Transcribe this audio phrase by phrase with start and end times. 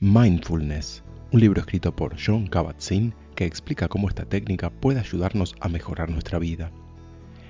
[0.00, 5.68] Mindfulness, un libro escrito por John Kabat-Zinn que explica cómo esta técnica puede ayudarnos a
[5.68, 6.70] mejorar nuestra vida.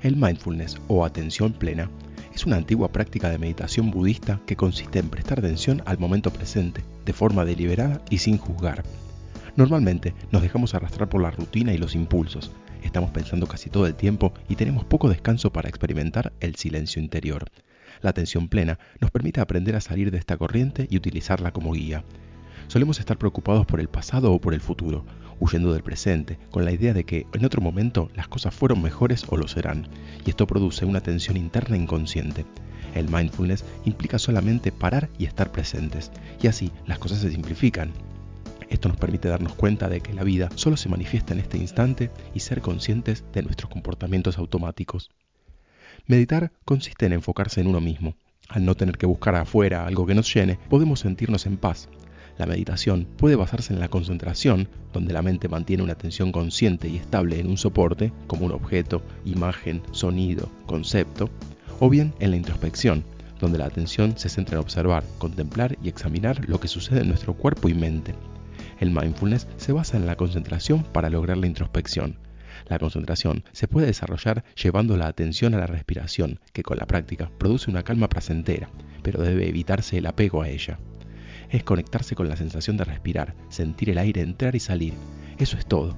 [0.00, 1.90] El mindfulness o atención plena
[2.34, 6.82] es una antigua práctica de meditación budista que consiste en prestar atención al momento presente,
[7.04, 8.84] de forma deliberada y sin juzgar.
[9.54, 12.52] Normalmente nos dejamos arrastrar por la rutina y los impulsos,
[12.82, 17.50] estamos pensando casi todo el tiempo y tenemos poco descanso para experimentar el silencio interior.
[18.00, 22.02] La atención plena nos permite aprender a salir de esta corriente y utilizarla como guía.
[22.70, 25.04] Solemos estar preocupados por el pasado o por el futuro,
[25.40, 29.24] huyendo del presente, con la idea de que en otro momento las cosas fueron mejores
[29.28, 29.88] o lo serán,
[30.24, 32.46] y esto produce una tensión interna inconsciente.
[32.94, 37.90] El mindfulness implica solamente parar y estar presentes, y así las cosas se simplifican.
[38.68, 42.12] Esto nos permite darnos cuenta de que la vida solo se manifiesta en este instante
[42.34, 45.10] y ser conscientes de nuestros comportamientos automáticos.
[46.06, 48.14] Meditar consiste en enfocarse en uno mismo.
[48.48, 51.88] Al no tener que buscar afuera algo que nos llene, podemos sentirnos en paz,
[52.40, 56.96] la meditación puede basarse en la concentración, donde la mente mantiene una atención consciente y
[56.96, 61.28] estable en un soporte, como un objeto, imagen, sonido, concepto,
[61.80, 63.04] o bien en la introspección,
[63.40, 67.34] donde la atención se centra en observar, contemplar y examinar lo que sucede en nuestro
[67.34, 68.14] cuerpo y mente.
[68.78, 72.16] El mindfulness se basa en la concentración para lograr la introspección.
[72.68, 77.30] La concentración se puede desarrollar llevando la atención a la respiración, que con la práctica
[77.36, 78.70] produce una calma placentera,
[79.02, 80.78] pero debe evitarse el apego a ella
[81.50, 84.94] es conectarse con la sensación de respirar, sentir el aire entrar y salir.
[85.38, 85.96] Eso es todo.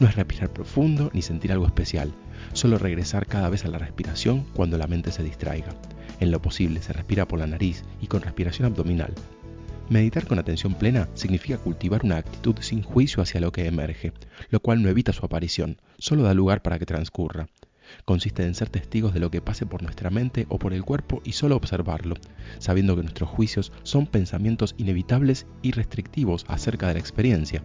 [0.00, 2.12] No es respirar profundo ni sentir algo especial,
[2.52, 5.74] solo regresar cada vez a la respiración cuando la mente se distraiga.
[6.20, 9.14] En lo posible se respira por la nariz y con respiración abdominal.
[9.88, 14.12] Meditar con atención plena significa cultivar una actitud sin juicio hacia lo que emerge,
[14.48, 17.48] lo cual no evita su aparición, solo da lugar para que transcurra.
[18.04, 21.22] Consiste en ser testigos de lo que pase por nuestra mente o por el cuerpo
[21.24, 22.16] y solo observarlo,
[22.58, 27.62] sabiendo que nuestros juicios son pensamientos inevitables y restrictivos acerca de la experiencia.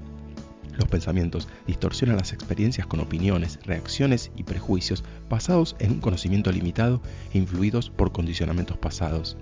[0.77, 7.01] Los pensamientos distorsionan las experiencias con opiniones, reacciones y prejuicios basados en un conocimiento limitado
[7.33, 9.37] e influidos por condicionamientos pasados.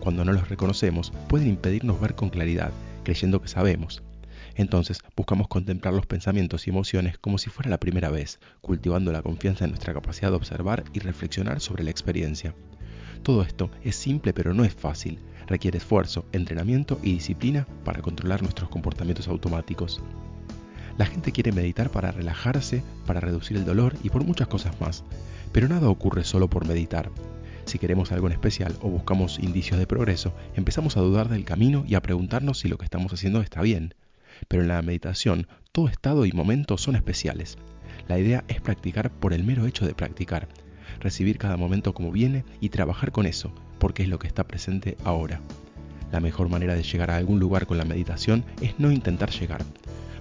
[0.00, 2.72] Cuando no los reconocemos, pueden impedirnos ver con claridad,
[3.04, 4.02] creyendo que sabemos,
[4.56, 9.22] entonces buscamos contemplar los pensamientos y emociones como si fuera la primera vez, cultivando la
[9.22, 12.54] confianza en nuestra capacidad de observar y reflexionar sobre la experiencia.
[13.22, 18.42] Todo esto es simple pero no es fácil, requiere esfuerzo, entrenamiento y disciplina para controlar
[18.42, 20.02] nuestros comportamientos automáticos.
[20.96, 25.04] La gente quiere meditar para relajarse, para reducir el dolor y por muchas cosas más,
[25.52, 27.10] pero nada ocurre solo por meditar.
[27.66, 31.84] Si queremos algo en especial o buscamos indicios de progreso, empezamos a dudar del camino
[31.86, 33.92] y a preguntarnos si lo que estamos haciendo está bien
[34.48, 37.58] pero en la meditación todo estado y momento son especiales.
[38.08, 40.48] La idea es practicar por el mero hecho de practicar,
[41.00, 44.96] recibir cada momento como viene y trabajar con eso, porque es lo que está presente
[45.04, 45.40] ahora.
[46.12, 49.64] La mejor manera de llegar a algún lugar con la meditación es no intentar llegar.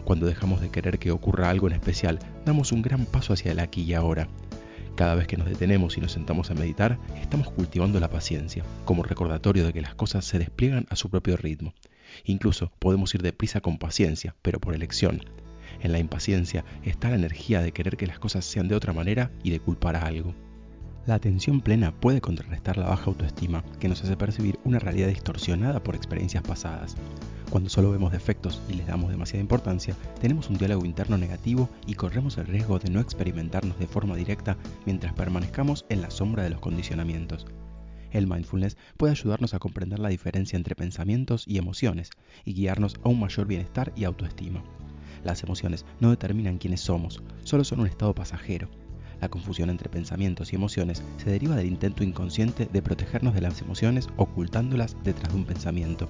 [0.03, 3.59] Cuando dejamos de querer que ocurra algo en especial, damos un gran paso hacia el
[3.59, 4.27] aquí y ahora.
[4.95, 9.03] Cada vez que nos detenemos y nos sentamos a meditar, estamos cultivando la paciencia, como
[9.03, 11.73] recordatorio de que las cosas se despliegan a su propio ritmo.
[12.23, 15.21] Incluso podemos ir deprisa con paciencia, pero por elección.
[15.81, 19.31] En la impaciencia está la energía de querer que las cosas sean de otra manera
[19.43, 20.33] y de culpar a algo.
[21.05, 25.83] La atención plena puede contrarrestar la baja autoestima que nos hace percibir una realidad distorsionada
[25.83, 26.95] por experiencias pasadas.
[27.51, 31.93] Cuando solo vemos defectos y les damos demasiada importancia, tenemos un diálogo interno negativo y
[31.93, 36.49] corremos el riesgo de no experimentarnos de forma directa mientras permanezcamos en la sombra de
[36.49, 37.45] los condicionamientos.
[38.15, 42.11] El mindfulness puede ayudarnos a comprender la diferencia entre pensamientos y emociones
[42.45, 44.63] y guiarnos a un mayor bienestar y autoestima.
[45.25, 48.69] Las emociones no determinan quiénes somos, solo son un estado pasajero.
[49.19, 53.61] La confusión entre pensamientos y emociones se deriva del intento inconsciente de protegernos de las
[53.61, 56.07] emociones ocultándolas detrás de un pensamiento.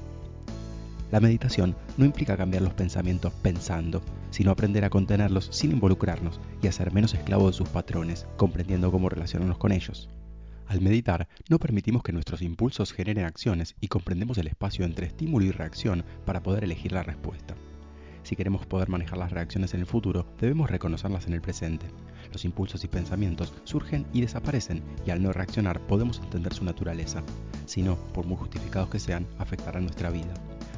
[1.09, 6.67] La meditación no implica cambiar los pensamientos pensando, sino aprender a contenerlos sin involucrarnos y
[6.67, 10.07] a ser menos esclavos de sus patrones, comprendiendo cómo relacionarnos con ellos.
[10.67, 15.45] Al meditar, no permitimos que nuestros impulsos generen acciones y comprendemos el espacio entre estímulo
[15.45, 17.55] y reacción para poder elegir la respuesta.
[18.23, 21.85] Si queremos poder manejar las reacciones en el futuro, debemos reconocerlas en el presente.
[22.33, 27.21] Los impulsos y pensamientos surgen y desaparecen y al no reaccionar podemos entender su naturaleza.
[27.67, 30.33] Si no, por muy justificados que sean, afectarán nuestra vida.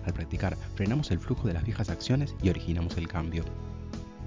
[0.06, 3.46] Al practicar, frenamos el flujo de las viejas acciones y originamos el cambio.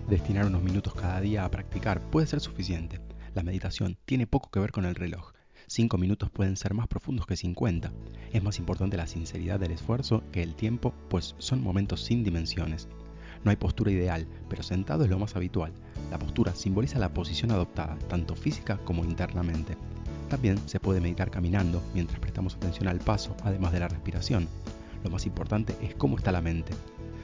[0.08, 3.02] Destinar unos minutos cada día a practicar puede ser suficiente.
[3.34, 5.32] La meditación tiene poco que ver con el reloj,
[5.70, 7.93] 5 minutos pueden ser más profundos que 50.
[8.32, 12.88] Es más importante la sinceridad del esfuerzo que el tiempo, pues son momentos sin dimensiones.
[13.44, 15.72] No hay postura ideal, pero sentado es lo más habitual.
[16.11, 19.76] La postura simboliza la posición adoptada, tanto física como internamente.
[20.28, 24.49] También se puede meditar caminando mientras prestamos atención al paso, además de la respiración.
[25.05, 26.72] Lo más importante es cómo está la mente.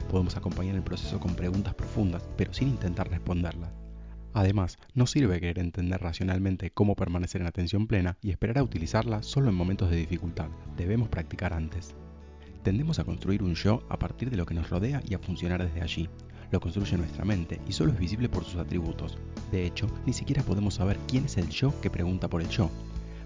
[0.09, 3.86] Podemos acompañar el proceso con preguntas profundas, pero sin intentar responderlas.
[4.33, 9.23] Además, no sirve querer entender racionalmente cómo permanecer en atención plena y esperar a utilizarla
[9.23, 10.49] solo en momentos de dificultad.
[10.75, 11.95] Debemos practicar antes.
[12.63, 15.63] Tendemos a construir un yo a partir de lo que nos rodea y a funcionar
[15.63, 16.09] desde allí.
[16.51, 19.17] Lo construye nuestra mente y solo es visible por sus atributos.
[19.51, 22.69] De hecho, ni siquiera podemos saber quién es el yo que pregunta por el yo.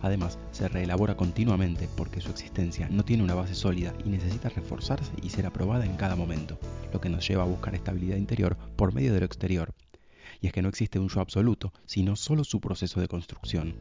[0.01, 5.11] Además, se reelabora continuamente porque su existencia no tiene una base sólida y necesita reforzarse
[5.21, 6.59] y ser aprobada en cada momento,
[6.91, 9.73] lo que nos lleva a buscar estabilidad interior por medio de lo exterior,
[10.41, 13.75] y es que no existe un yo absoluto, sino solo su proceso de construcción.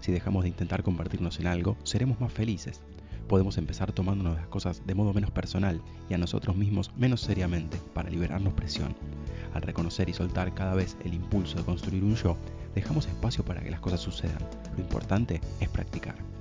[0.00, 2.82] Si dejamos de intentar convertirnos en algo, seremos más felices.
[3.28, 7.78] Podemos empezar tomándonos las cosas de modo menos personal y a nosotros mismos menos seriamente
[7.94, 8.96] para liberarnos presión.
[9.54, 12.36] Al reconocer y soltar cada vez el impulso de construir un yo,
[12.74, 14.42] dejamos espacio para que las cosas sucedan.
[14.76, 16.39] Lo importante es practicar.